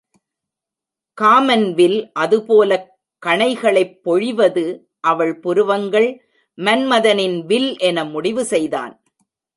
[1.21, 2.87] காமன்வில் அதுபோலக்
[3.25, 4.65] கணைகளைப் பொழிவது
[4.99, 6.09] அவள் புருவங்கள்
[6.57, 8.93] மன்மதனின் வில் என முடிவு செய்தான்.